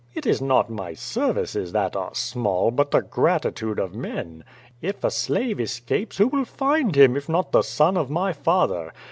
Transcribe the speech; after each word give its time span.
It 0.15 0.25
is 0.25 0.41
not 0.41 0.71
my 0.71 0.95
services 0.95 1.73
that 1.73 1.95
are 1.95 2.15
small, 2.15 2.71
but 2.71 2.89
the 2.89 3.03
gratitude 3.03 3.77
of 3.77 3.93
men. 3.93 4.43
If 4.81 5.03
a 5.03 5.11
slave 5.11 5.59
escapes, 5.59 6.17
who 6.17 6.27
will 6.27 6.43
find 6.45 6.97
him, 6.97 7.15
if 7.15 7.29
not 7.29 7.51
the 7.51 7.61
son 7.61 7.97
of 7.97 8.09
my 8.09 8.33
father? 8.33 8.93